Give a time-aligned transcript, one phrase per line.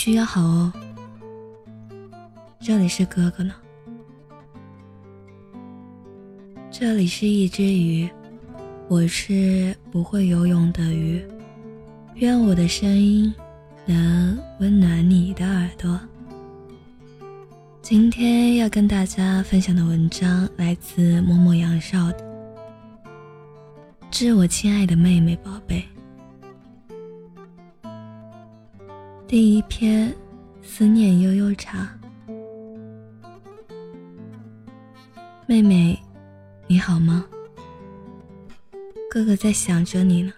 [0.00, 0.72] 必须要好哦。
[2.58, 3.54] 这里是哥哥呢，
[6.70, 8.08] 这里是一只鱼，
[8.88, 11.22] 我是不会游泳的鱼。
[12.14, 13.30] 愿我的声音
[13.84, 16.00] 能温暖你的耳朵。
[17.82, 22.18] 今天要跟大家分享的文章来自默默杨少的
[24.10, 25.78] 《致我亲爱的妹妹宝贝》。
[29.30, 30.12] 第一篇，
[30.60, 31.88] 思念悠悠茶。
[35.46, 35.96] 妹妹，
[36.66, 37.24] 你好吗？
[39.08, 40.32] 哥哥在想着你呢。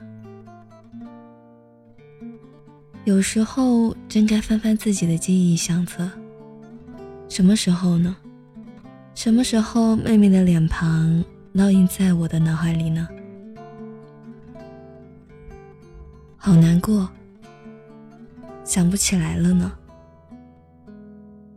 [3.05, 6.07] 有时候真该翻翻自己的记忆相册。
[7.31, 8.15] 什么时候呢？
[9.15, 13.09] 什么时候妹妹的脸庞烙印在我的脑海里呢？
[16.37, 17.09] 好难过，
[18.73, 19.71] 想不起来了呢。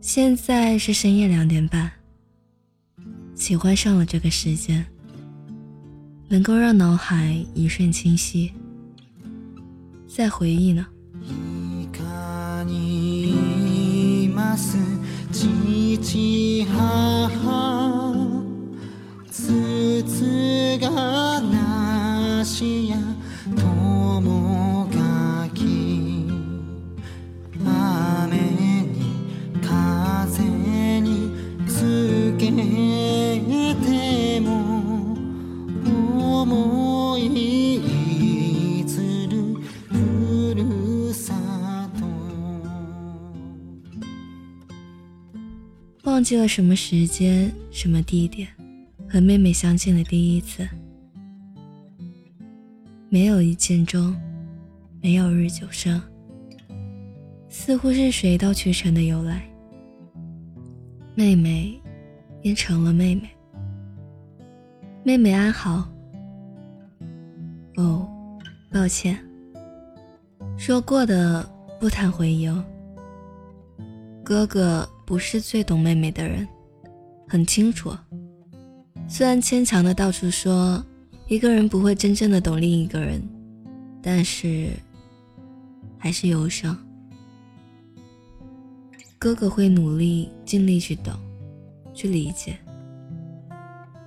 [0.02, 1.90] 现在是深夜两点半，
[3.34, 4.84] 喜欢上了这个时间，
[6.28, 8.52] 能够让脑海一瞬清晰。
[10.06, 10.86] 在回忆呢。
[46.26, 48.48] 记了什么时间、什么地点，
[49.08, 50.68] 和妹妹相见的第一次。
[53.08, 54.12] 没有一见钟，
[55.00, 56.02] 没有日久生，
[57.48, 59.48] 似乎是水到渠成的由来。
[61.14, 61.80] 妹妹，
[62.42, 63.30] 变成了妹妹。
[65.04, 65.88] 妹妹安好。
[67.76, 68.04] 哦，
[68.72, 69.16] 抱歉。
[70.58, 71.48] 说过的
[71.78, 72.64] 不谈回忆哦。
[74.24, 74.84] 哥哥。
[75.06, 76.46] 不是最懂妹妹的人，
[77.28, 77.96] 很清楚。
[79.08, 80.84] 虽然牵强的到处说
[81.28, 83.22] 一个人不会真正的懂另一个人，
[84.02, 84.68] 但是
[85.96, 86.76] 还是忧伤。
[89.16, 91.14] 哥哥会努力尽力去懂，
[91.94, 92.58] 去理解，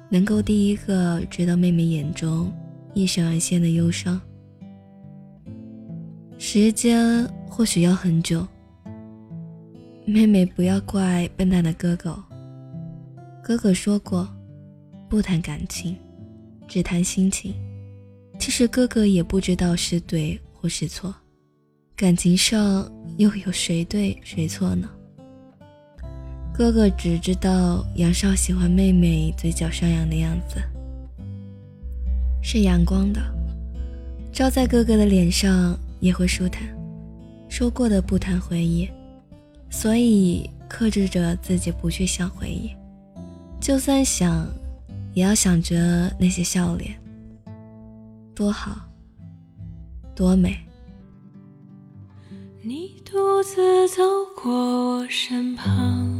[0.09, 2.51] 能够第一个知道妹妹眼中
[2.93, 4.19] 一闪而现的忧伤。
[6.37, 8.45] 时间或许要很久。
[10.09, 12.17] 妹妹，不要怪笨蛋的哥哥。
[13.43, 14.27] 哥哥说过，
[15.07, 15.95] 不谈感情，
[16.67, 17.53] 只谈心情。
[18.39, 21.13] 其实哥哥也不知道是对或是错，
[21.95, 24.89] 感情上又有谁对谁错呢？
[26.51, 30.55] 哥哥只知道杨少喜欢妹妹嘴角上扬的样子，
[32.41, 33.21] 是阳光的，
[34.33, 36.67] 照在哥哥的脸上也会舒坦。
[37.47, 38.89] 说过的不谈回忆。
[39.69, 42.71] 所以克制着自己不去想回忆，
[43.61, 44.47] 就算想，
[45.13, 46.99] 也要想着那些笑脸，
[48.35, 48.75] 多好，
[50.15, 50.57] 多美。
[52.61, 54.03] 你独自走
[54.35, 56.18] 过我身旁，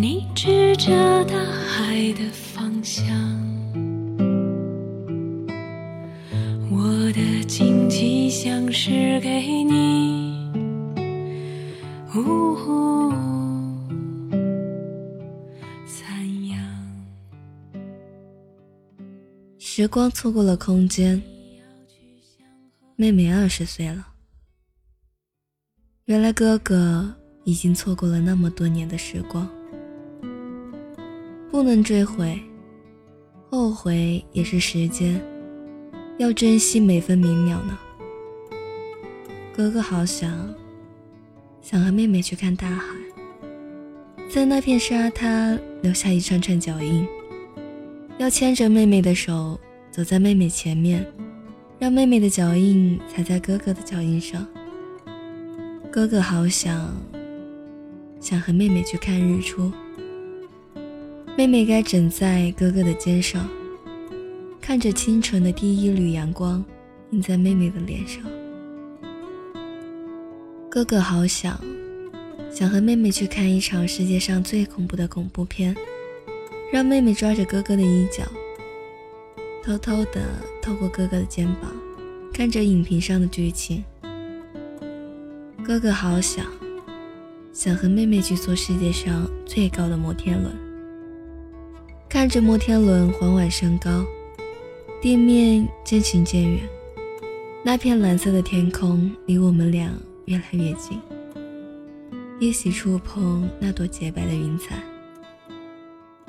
[0.00, 3.06] 你指着大海的方向，
[6.70, 10.50] 我的惊奇像是给你。
[12.16, 13.12] 呜呼
[19.58, 21.22] 时光错过了空间，
[22.96, 24.08] 妹妹二十岁了。
[26.06, 27.14] 原来哥哥
[27.44, 29.46] 已经错过了那么多年的时光，
[31.60, 32.40] 不能追悔，
[33.50, 35.20] 后悔也是时间，
[36.16, 37.78] 要珍惜每分每秒呢。
[39.54, 40.32] 哥哥好想，
[41.60, 42.96] 想和妹妹去看大海，
[44.26, 47.06] 在那片沙滩留下一串串脚印，
[48.16, 49.60] 要牵着妹妹的手。
[49.90, 51.06] 走在妹妹前面，
[51.78, 54.46] 让妹妹的脚印踩在哥哥的脚印上。
[55.92, 56.96] 哥哥好想
[58.18, 59.70] 想和妹妹去看日出。
[61.36, 63.48] 妹妹该枕在哥哥的肩上，
[64.60, 66.62] 看着清晨的第一缕阳光
[67.10, 68.22] 映在妹妹的脸上。
[70.70, 71.58] 哥哥好想，
[72.52, 75.74] 想和妹妹去看一场世界上最恐怖的恐怖片，
[76.70, 78.22] 让妹妹抓着哥哥的衣角，
[79.64, 80.22] 偷偷的
[80.60, 81.72] 透过哥哥的肩膀，
[82.34, 83.82] 看着影屏上的剧情。
[85.64, 86.44] 哥哥好想，
[87.52, 90.54] 想和妹妹去坐世界上最高的摩天轮，
[92.10, 94.04] 看着摩天轮缓缓升高，
[95.00, 96.60] 地面渐行渐远，
[97.64, 99.88] 那片蓝色的天空离我们俩。
[100.26, 101.00] 越来越近，
[102.38, 104.80] 一起触碰那朵洁白的云彩。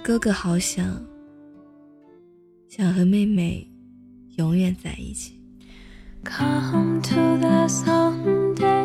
[0.02, 1.00] 哥哥好想，
[2.68, 3.68] 想和妹妹
[4.38, 5.40] 永远在一起。
[6.24, 8.81] Come to the Sunday.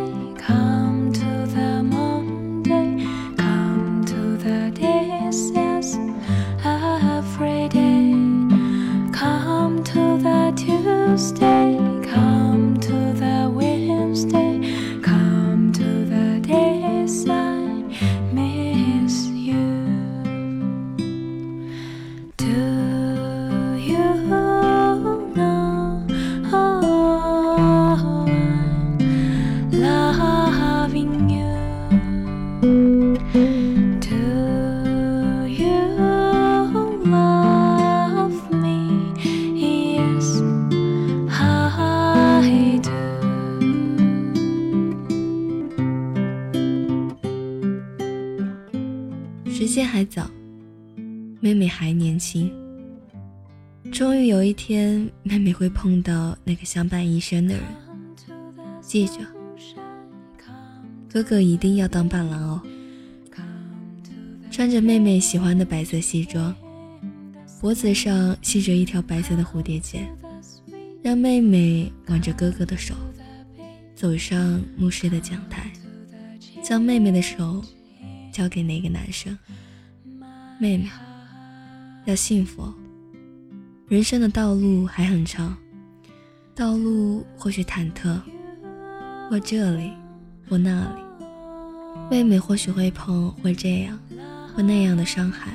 [52.19, 52.53] 情。
[53.93, 57.65] 终于有一天，妹妹会碰到那个相伴一生的人。
[58.81, 59.15] 记着，
[61.09, 62.63] 哥哥一定要当伴郎哦。
[64.51, 66.55] 穿着妹妹喜欢的白色西装，
[67.61, 70.07] 脖子上系着一条白色的蝴蝶结，
[71.03, 72.95] 让妹妹挽着哥哥的手，
[73.95, 75.71] 走上牧师的讲台，
[76.63, 77.63] 将妹妹的手。
[78.33, 79.35] 交给那个男生，
[80.61, 80.87] 妹妹
[82.07, 82.73] 要幸福。
[83.89, 85.57] 人生的道路还很长，
[86.55, 88.19] 道路或许忐忑，
[89.29, 89.93] 或这里，
[90.49, 91.03] 或那里。
[92.09, 93.99] 妹妹或许会碰会这样，
[94.55, 95.53] 或那样的伤害，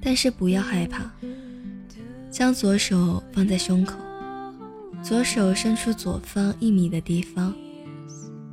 [0.00, 1.10] 但是不要害怕。
[2.30, 3.94] 将左手放在胸口，
[5.02, 7.54] 左手伸出左方一米的地方，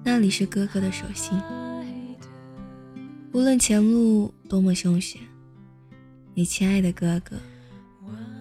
[0.06, 1.38] 那里是哥哥的手心。
[3.34, 5.22] 无论前路多么凶险，
[6.36, 7.36] 你亲爱的哥哥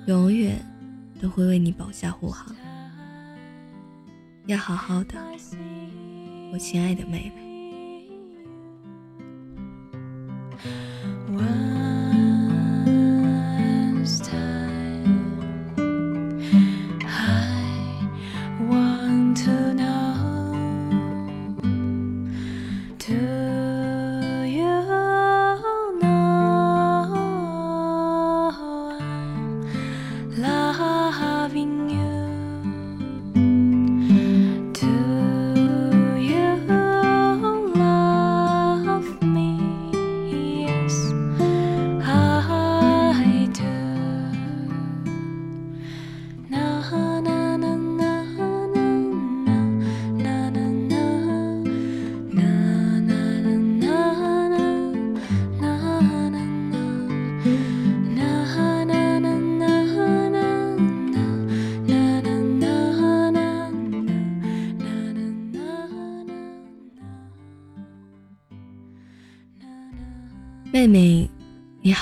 [0.06, 0.58] 永远
[1.20, 2.56] 都会为你保驾护航。
[4.46, 5.14] 要好好的，
[6.52, 7.51] 我亲爱的妹妹。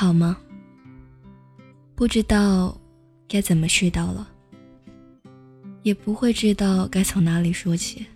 [0.00, 0.34] 好吗？
[1.94, 2.74] 不知道
[3.28, 4.26] 该怎么絮叨了，
[5.82, 8.06] 也不会知道该从哪里说起。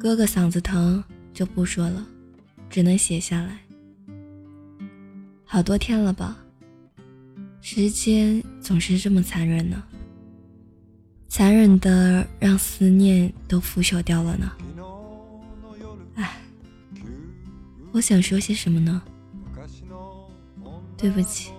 [0.00, 2.04] 哥哥嗓子疼就不说了，
[2.68, 3.60] 只能写下来。
[5.44, 6.36] 好多天了吧？
[7.60, 9.84] 时间总是这么残忍呢，
[11.28, 14.52] 残忍的让思念都腐朽掉了呢。
[16.16, 16.42] 唉
[17.92, 19.00] 我想说些什么呢？
[21.02, 21.50] 对不起，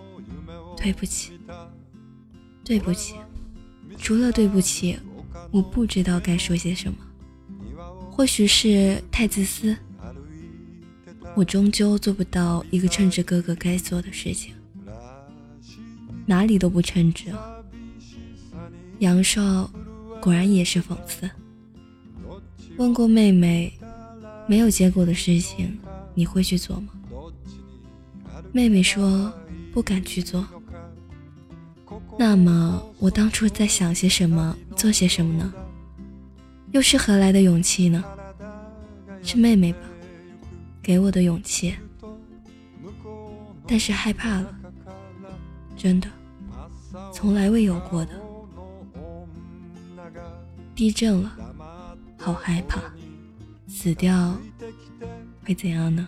[0.78, 1.34] 对不起，
[2.64, 3.16] 对不起。
[3.98, 4.98] 除了对不起，
[5.52, 6.98] 我不知道该说些什么。
[8.10, 9.76] 或许是太自私，
[11.36, 14.54] 我终究做不到一个称职哥哥该做的事情，
[16.26, 17.26] 哪里都不称职。
[19.00, 19.70] 杨少
[20.22, 21.30] 果然也是讽刺。
[22.78, 23.74] 问过妹妹，
[24.48, 25.78] 没有结果的事情。
[26.16, 26.94] 你会去做吗？
[28.54, 29.34] 妹妹说
[29.74, 30.46] 不敢去做。
[32.20, 35.52] 那么我当初在想些什么，做些什么呢？
[36.72, 38.04] 又是何来的勇气呢？
[39.24, 39.80] 是妹妹吧，
[40.84, 41.76] 给我的勇气。
[43.66, 44.56] 但是害怕了，
[45.76, 46.08] 真的，
[47.12, 48.12] 从来未有过的。
[50.76, 51.32] 地震了，
[52.20, 52.80] 好害怕，
[53.68, 54.38] 死掉
[55.44, 56.08] 会怎样呢？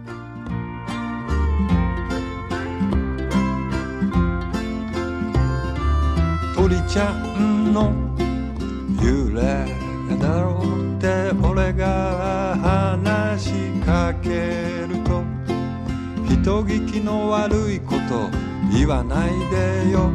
[6.91, 7.93] ちゃんの
[8.99, 9.65] 幽霊
[10.19, 13.51] だろうって俺が話し
[13.85, 14.29] かけ
[14.89, 15.23] ると
[16.27, 18.29] 人聞きの悪いこと
[18.73, 20.11] 言わないでよ。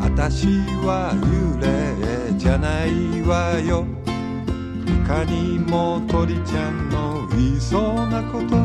[0.00, 0.48] 私
[0.84, 3.86] は幽霊じゃないわよ。
[4.84, 8.56] いかにも鳥ちゃんの言いそうなこと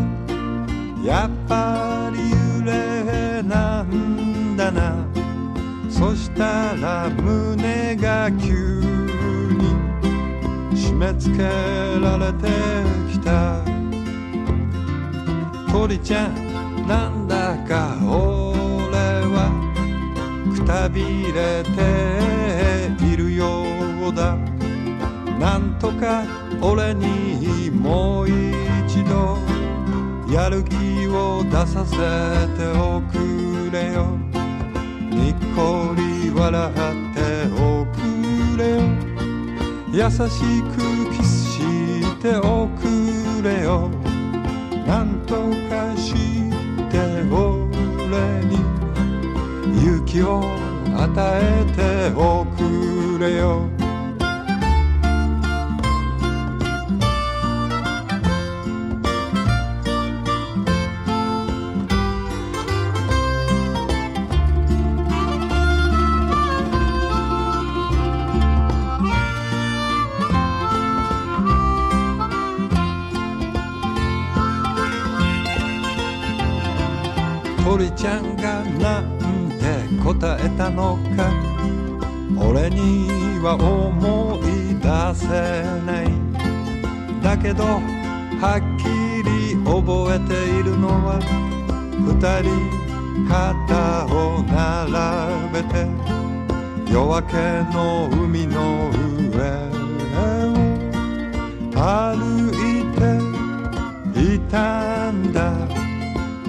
[1.07, 5.12] やっぱり幽霊なんだな。
[5.93, 9.75] そしたら胸が急に
[10.75, 12.49] 締め付けられて
[13.11, 13.63] きた
[15.71, 18.97] 鳥ちゃんなんだか俺
[19.29, 19.51] は
[20.57, 23.63] くたびれているよ
[24.09, 24.35] うだ
[25.39, 26.23] なんとか
[26.59, 29.37] 俺にもう一度
[30.33, 31.97] やる気を出させ
[32.57, 34.42] ておくれよ
[35.13, 36.75] にっこり笑っ
[37.13, 37.19] て
[37.61, 37.97] おく
[38.57, 38.81] れよ。
[39.91, 40.77] 優しく
[41.15, 42.81] キスしておく
[43.43, 43.89] れよ。
[44.87, 45.35] なんと
[45.69, 46.13] かし
[46.89, 46.97] て
[47.31, 48.57] 俺に
[49.77, 50.43] 勇気を
[50.95, 51.09] 与
[51.41, 53.82] えておくれよ。
[80.19, 81.31] 答えたのか？
[82.37, 85.27] 俺には思い出せ
[85.85, 86.05] ない。
[87.21, 88.83] だけどはっき
[89.23, 91.19] り覚えているのは
[91.99, 92.05] 二
[92.41, 92.49] 人
[93.29, 94.91] 肩を並
[95.53, 95.73] べて
[96.91, 97.33] 夜明け
[97.73, 98.89] の海の
[99.31, 99.37] 上
[100.15, 100.21] を
[101.75, 101.81] 歩
[102.51, 103.01] いて
[104.35, 105.82] いたんだ。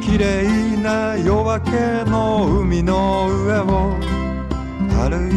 [0.04, 1.70] 綺麗な夜明け
[2.10, 3.96] の海の上を
[4.90, 5.32] 歩い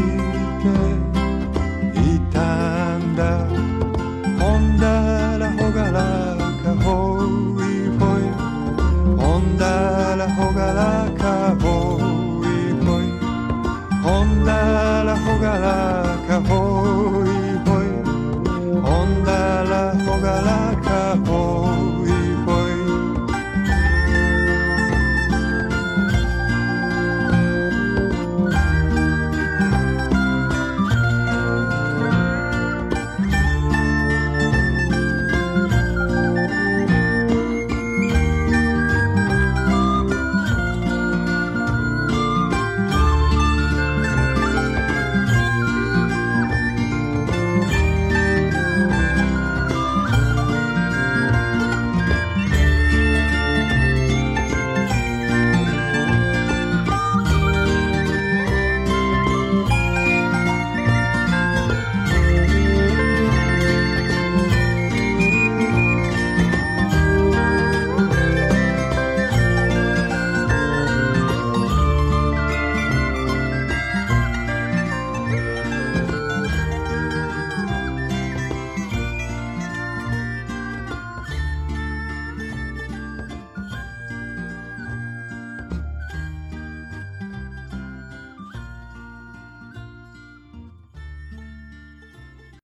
[1.93, 3.47] ていたんだ。
[4.37, 6.26] ほんだらほがら